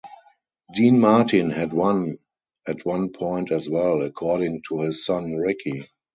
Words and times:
Dean 0.73 0.99
Martin 0.99 1.51
had 1.51 1.73
one 1.73 2.17
at 2.67 2.83
one 2.83 3.11
point 3.11 3.51
as 3.51 3.69
well, 3.69 4.01
according 4.01 4.63
to 4.67 4.79
his 4.79 5.05
son 5.05 5.33
Ricci. 5.37 5.85